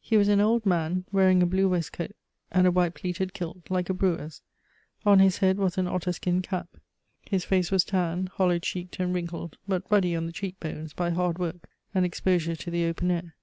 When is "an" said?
0.26-0.40, 5.78-5.86